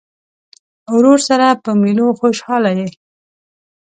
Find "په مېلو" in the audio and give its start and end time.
1.63-2.07